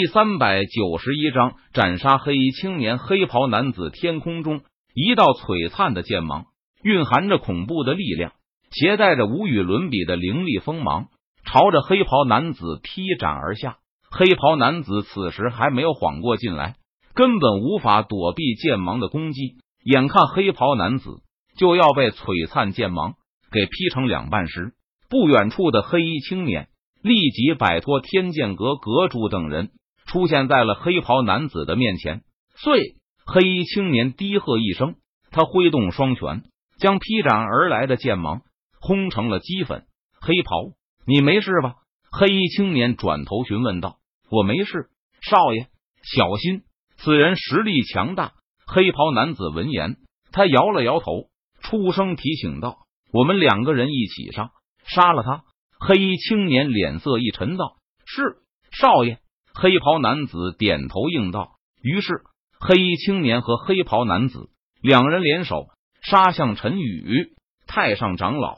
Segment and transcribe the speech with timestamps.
[0.00, 2.96] 第三百九十一章斩杀黑衣青年。
[2.96, 4.62] 黑袍男子天空中
[4.94, 6.46] 一道璀璨的剑芒，
[6.82, 8.32] 蕴含着恐怖的力量，
[8.70, 11.08] 携带着无与伦比的凌厉锋芒，
[11.44, 13.76] 朝着黑袍男子劈斩而下。
[14.10, 16.76] 黑袍男子此时还没有缓过劲来，
[17.12, 19.56] 根本无法躲避剑芒的攻击。
[19.84, 21.10] 眼看黑袍男子
[21.58, 23.16] 就要被璀璨剑芒
[23.52, 24.72] 给劈成两半时，
[25.10, 26.68] 不远处的黑衣青年
[27.02, 29.72] 立即摆脱天剑阁阁主等人。
[30.10, 32.22] 出现在了黑袍男子的面前，
[32.56, 34.96] 遂黑衣青年低喝一声，
[35.30, 36.42] 他挥动双拳，
[36.80, 38.40] 将劈斩而来的剑芒
[38.80, 39.86] 轰成了齑粉。
[40.20, 40.72] 黑袍，
[41.06, 41.76] 你没事吧？
[42.10, 43.98] 黑衣青年转头询问道
[44.32, 44.88] ：“我没事，
[45.22, 45.68] 少爷，
[46.02, 46.62] 小心，
[46.96, 48.32] 此人实力强大。”
[48.66, 49.96] 黑袍男子闻言，
[50.32, 51.28] 他摇了摇头，
[51.60, 52.78] 出声提醒道
[53.14, 54.50] ：“我们两个人一起上，
[54.84, 55.44] 杀了他。”
[55.78, 58.38] 黑衣青年脸色一沉，道：“是，
[58.72, 59.20] 少爷。”
[59.54, 61.52] 黑袍男子点头应道。
[61.82, 62.22] 于是，
[62.60, 64.50] 黑衣青年和黑袍男子
[64.82, 65.66] 两人联手
[66.02, 67.34] 杀向陈宇。
[67.66, 68.56] 太上长老，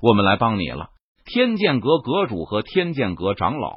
[0.00, 0.90] 我们来帮你了！
[1.24, 3.76] 天剑阁阁主和天剑阁长老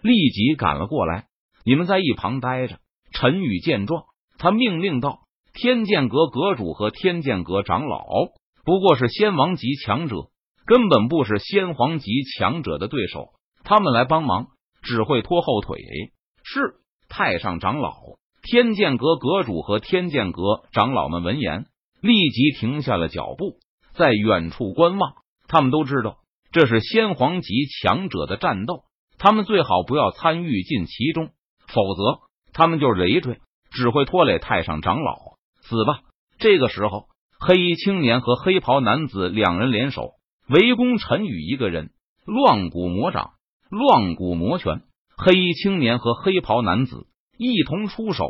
[0.00, 1.24] 立即赶了过来。
[1.64, 2.78] 你们在一旁待着。
[3.12, 4.04] 陈宇见状，
[4.38, 5.20] 他命令道
[5.52, 8.06] ：“天剑阁阁主和天剑阁长老
[8.64, 10.30] 不过是仙王级强者，
[10.66, 13.30] 根本不是仙皇级强者的对手。
[13.64, 14.46] 他们来帮忙。”
[14.82, 15.78] 只会拖后腿。
[16.44, 16.74] 是
[17.08, 17.94] 太上长老、
[18.42, 21.66] 天剑阁阁主和天剑阁长老们闻言，
[22.00, 23.58] 立即停下了脚步，
[23.94, 25.14] 在远处观望。
[25.46, 26.18] 他们都知道
[26.50, 28.84] 这是先皇级强者的战斗，
[29.18, 31.30] 他们最好不要参与进其中，
[31.68, 32.20] 否则
[32.52, 33.38] 他们就是累赘，
[33.70, 35.16] 只会拖累太上长老。
[35.60, 36.00] 死吧！
[36.38, 37.06] 这个时候，
[37.38, 40.14] 黑衣青年和黑袍男子两人联手
[40.48, 41.90] 围攻陈宇一个人，
[42.26, 43.32] 乱骨魔掌。
[43.72, 44.82] 乱骨魔拳，
[45.16, 47.06] 黑衣青年和黑袍男子
[47.38, 48.26] 一同出手，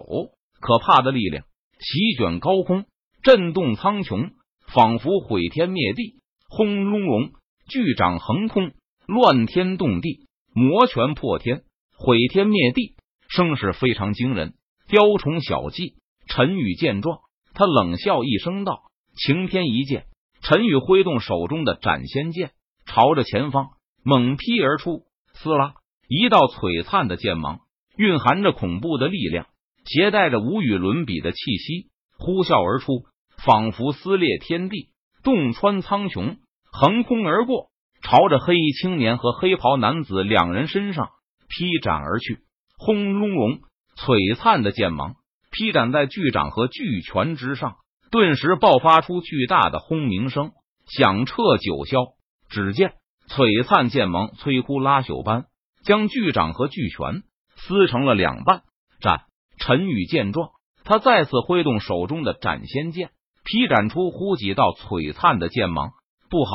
[0.60, 1.44] 可怕的力量
[1.80, 2.84] 席卷高空，
[3.24, 4.30] 震动苍穹，
[4.72, 6.20] 仿佛毁天灭地。
[6.48, 7.32] 轰隆隆，
[7.68, 8.70] 巨掌横空，
[9.06, 11.64] 乱天动地，魔拳破天，
[11.96, 12.94] 毁天灭地，
[13.28, 14.54] 声势非常惊人。
[14.86, 15.96] 雕虫小技，
[16.28, 17.18] 陈宇见状，
[17.52, 18.84] 他冷笑一声道
[19.18, 20.06] ：“晴天一剑。”
[20.40, 22.52] 陈宇挥动手中的斩仙剑，
[22.86, 23.70] 朝着前方
[24.04, 25.02] 猛劈而出。
[25.42, 25.74] 撕拉！
[26.08, 27.58] 一道璀璨的剑芒，
[27.96, 29.46] 蕴含着恐怖的力量，
[29.84, 33.06] 携带着无与伦比的气息，呼啸而出，
[33.44, 34.90] 仿佛撕裂天地，
[35.24, 36.36] 洞穿苍穹，
[36.70, 37.70] 横空而过，
[38.02, 41.08] 朝着黑衣青年和黑袍男子两人身上
[41.48, 42.38] 劈斩而去。
[42.78, 43.60] 轰隆隆！
[43.96, 45.16] 璀璨的剑芒
[45.50, 47.78] 劈斩在巨掌和巨拳之上，
[48.12, 50.52] 顿时爆发出巨大的轰鸣声，
[50.86, 52.14] 响彻九霄。
[52.48, 52.94] 只见。
[53.28, 55.46] 璀璨剑芒摧枯拉朽般
[55.84, 57.22] 将巨掌和巨拳
[57.56, 58.62] 撕成了两半。
[59.00, 59.24] 斩！
[59.58, 60.50] 陈宇见状，
[60.84, 63.10] 他再次挥动手中的斩仙剑，
[63.44, 65.90] 劈斩出呼几道璀璨的剑芒。
[66.30, 66.52] 不好！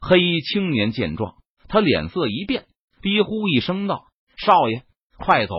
[0.00, 1.34] 黑衣青年见状，
[1.68, 2.66] 他脸色一变，
[3.02, 4.04] 低呼一声道
[4.36, 4.82] ：“少爷，
[5.18, 5.54] 快走！”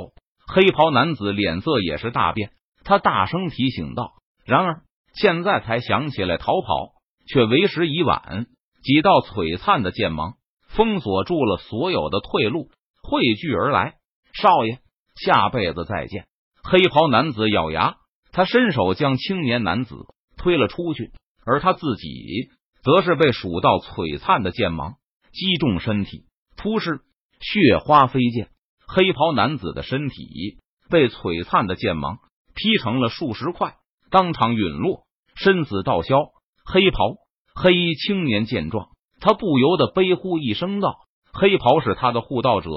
[0.48, 2.52] 黑袍男子脸色也是大变，
[2.84, 4.14] 他大声提醒道。
[4.46, 4.82] 然而
[5.14, 6.94] 现在才想起来逃跑，
[7.28, 8.46] 却为时已晚。
[8.84, 10.36] 几道璀璨的剑芒。
[10.78, 12.70] 封锁住了所有的退路，
[13.02, 13.96] 汇聚而来。
[14.32, 14.78] 少爷，
[15.16, 16.28] 下辈子再见！
[16.64, 17.96] 黑袍男子咬牙，
[18.32, 19.96] 他伸手将青年男子
[20.38, 22.52] 推了出去，而他自己
[22.84, 24.98] 则是被数道璀璨的剑芒
[25.32, 26.28] 击中身体，
[26.58, 27.02] 突施
[27.40, 28.50] 血花飞溅。
[28.88, 30.60] 黑袍男子的身体
[30.92, 32.20] 被璀璨的剑芒
[32.54, 33.78] 劈成了数十块，
[34.12, 36.18] 当场陨落，身子道消。
[36.64, 37.16] 黑袍
[37.56, 38.90] 黑衣青年见状。
[39.20, 41.00] 他不由得悲呼一声道
[41.34, 42.70] ：“黑袍是他的护道者，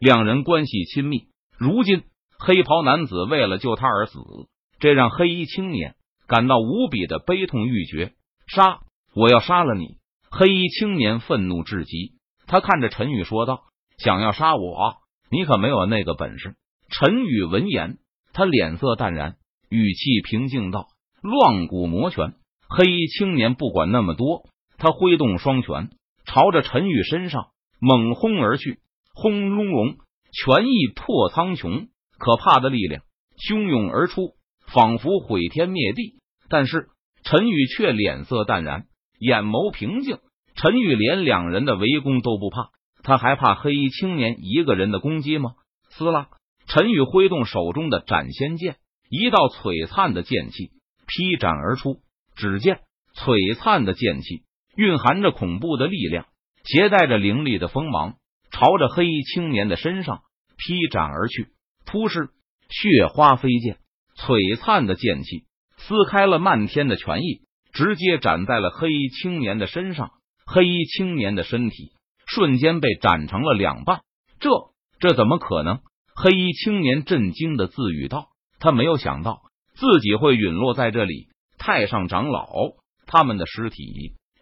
[0.00, 1.26] 两人关系亲密。
[1.58, 2.04] 如今
[2.38, 4.18] 黑袍男子为了救他而死，
[4.78, 8.12] 这让黑衣青年感到无比的悲痛欲绝。
[8.46, 8.80] 杀！
[9.14, 9.98] 我要杀了你！”
[10.30, 12.12] 黑衣青年愤怒至极，
[12.46, 13.62] 他看着陈宇说道
[13.98, 14.96] ：“想要杀我，
[15.30, 16.54] 你可没有那个本事。”
[16.90, 17.98] 陈宇闻言，
[18.32, 19.36] 他脸色淡然，
[19.68, 20.86] 语气平静道
[21.22, 22.34] ：“乱骨魔拳。”
[22.68, 24.44] 黑衣青年不管那么多。
[24.78, 25.90] 他挥动双拳，
[26.24, 27.48] 朝着陈宇身上
[27.80, 28.78] 猛轰而去，
[29.12, 29.96] 轰隆隆，
[30.32, 33.02] 拳意破苍穹，可怕的力量
[33.36, 34.34] 汹涌而出，
[34.66, 36.20] 仿佛毁天灭地。
[36.48, 36.88] 但是
[37.24, 38.86] 陈宇却脸色淡然，
[39.18, 40.18] 眼眸平静。
[40.54, 42.70] 陈宇连两人的围攻都不怕，
[43.02, 45.52] 他还怕黑衣青年一个人的攻击吗？
[45.90, 46.28] 撕拉！
[46.66, 48.76] 陈宇挥动手中的斩仙剑，
[49.08, 50.70] 一道璀璨的剑气
[51.06, 52.00] 劈斩而出。
[52.36, 52.80] 只见
[53.14, 54.42] 璀璨的剑气。
[54.78, 56.26] 蕴含着恐怖的力量，
[56.62, 58.14] 携带着凌厉的锋芒，
[58.52, 60.20] 朝着黑衣青年的身上
[60.56, 61.48] 劈斩而去。
[61.84, 62.28] 突施，
[62.68, 63.78] 血花飞溅，
[64.16, 65.46] 璀璨的剑气
[65.78, 67.40] 撕开了漫天的权益，
[67.72, 70.12] 直接斩在了黑衣青年的身上。
[70.46, 71.90] 黑衣青年的身体
[72.24, 74.02] 瞬间被斩成了两半。
[74.38, 74.48] 这
[75.00, 75.80] 这怎么可能？
[76.14, 78.28] 黑衣青年震惊的自语道
[78.60, 79.42] ：“他没有想到
[79.74, 81.26] 自己会陨落在这里。”
[81.58, 82.46] 太上长老
[83.06, 83.84] 他们的尸体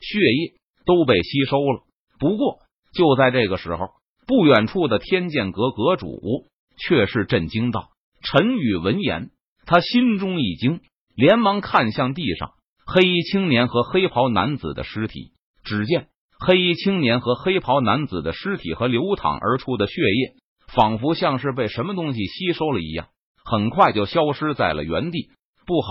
[0.01, 0.55] 血液
[0.85, 1.83] 都被吸收了。
[2.19, 2.59] 不过
[2.95, 3.89] 就在这个时候，
[4.27, 6.21] 不远处的天剑阁阁主
[6.79, 7.91] 却是震惊道
[8.23, 9.31] ：“陈宇闻言，
[9.67, 10.81] 他心中一惊，
[11.15, 12.53] 连忙看向地上
[12.87, 15.33] 黑衣青年和黑袍男子的尸体。
[15.65, 16.09] 只见
[16.39, 20.35] 黑衣青年和黑袍男子的尸体和流淌而出的血液，
[20.69, 23.09] 仿佛像是被什么东西吸收了一样，
[23.45, 25.31] 很快就消失在了原地。
[25.67, 25.89] 不好！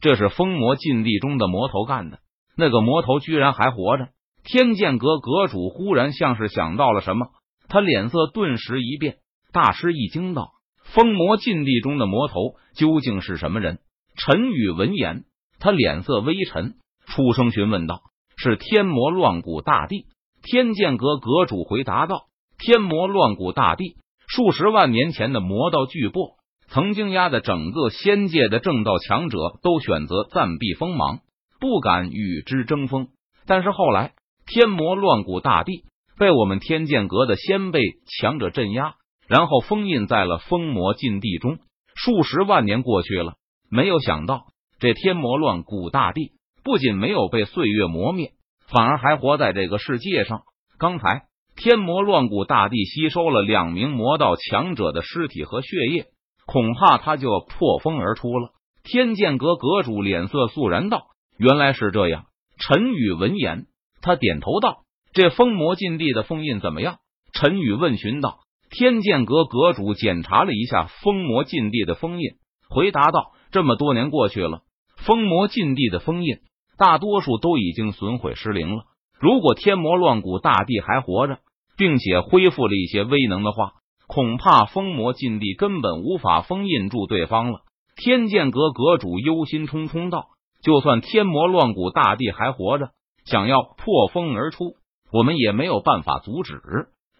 [0.00, 2.20] 这是封魔禁地中的魔头干的，
[2.60, 4.08] 那个魔头居然还活着！
[4.44, 7.26] 天剑阁阁主忽然像是想到了什么，
[7.68, 9.16] 他脸色顿时一变，
[9.52, 10.50] 大吃一惊道
[10.94, 13.78] ：“封魔禁地中的魔头究竟是什么人？”
[14.16, 15.24] 陈宇闻言，
[15.58, 16.74] 他脸色微沉，
[17.06, 18.02] 出声询问道
[18.36, 20.04] ：“是天魔乱古大帝？”
[20.44, 22.24] 天剑阁阁主回答道
[22.58, 23.96] ：“天魔乱古大帝，
[24.28, 26.36] 数十万年前的魔道巨擘。”
[26.72, 31.18] 曾经压的整个仙界的正道强者都选择暂避锋芒，
[31.60, 33.08] 不敢与之争锋。
[33.46, 34.14] 但是后来
[34.46, 35.84] 天魔乱古大帝
[36.18, 38.94] 被我们天剑阁的先辈强者镇压，
[39.28, 41.58] 然后封印在了封魔禁地中。
[41.94, 43.34] 数十万年过去了，
[43.70, 44.46] 没有想到
[44.78, 46.32] 这天魔乱古大帝
[46.64, 48.32] 不仅没有被岁月磨灭，
[48.66, 50.42] 反而还活在这个世界上。
[50.78, 51.24] 刚才
[51.56, 56.06] 天魔乱古大帝吸收了两名魔道强者的尸体和血液。
[56.46, 58.48] 恐怕他就要破风而出了。
[58.82, 61.02] 天剑阁阁主脸色肃然道
[61.40, 62.26] ：“原来是这样。”
[62.60, 63.64] 陈宇闻言，
[64.02, 64.82] 他点头道
[65.14, 66.98] ：“这封魔禁地的封印怎么样？”
[67.32, 68.40] 陈宇问询道。
[68.70, 72.34] 天剑阁阁主检查了一下封魔禁地的封印，
[72.68, 74.60] 回答道：“这么多年过去了，
[74.96, 76.36] 封魔禁地的封印
[76.78, 78.84] 大多数都已经损毁失灵了。
[79.18, 81.38] 如果天魔乱古大帝还活着，
[81.76, 83.72] 并且恢复了一些威能的话。”
[84.12, 87.60] 恐怕封魔禁地根本无法封印住对方了。
[87.94, 90.26] 天剑阁阁主忧心忡忡道
[90.62, 92.90] ：“就算天魔乱古大帝还活着，
[93.24, 94.76] 想要破封而出，
[95.12, 96.60] 我们也没有办法阻止。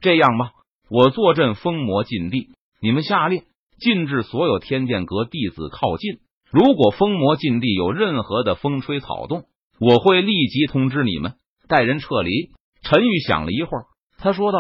[0.01, 0.53] 这样吧，
[0.91, 2.49] 我坐镇封魔禁地，
[2.81, 3.45] 你们下令
[3.79, 6.21] 禁止所有天剑阁弟子靠近。
[6.51, 9.45] 如果封魔禁地有任何的风吹草动，
[9.79, 11.35] 我会立即通知你们，
[11.69, 12.51] 带人撤离。”
[12.83, 13.85] 陈宇想了一会儿，
[14.19, 14.59] 他说道：“